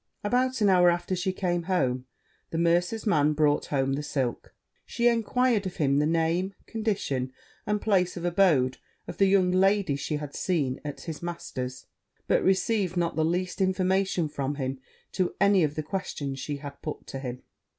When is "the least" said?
13.15-13.61